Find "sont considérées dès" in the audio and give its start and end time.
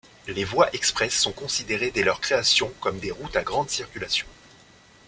1.13-2.01